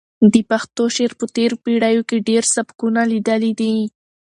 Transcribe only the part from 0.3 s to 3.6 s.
د پښتو شعر په تېرو پېړیو کې ډېر سبکونه لیدلي